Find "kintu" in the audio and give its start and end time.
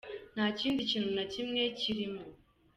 0.91-1.09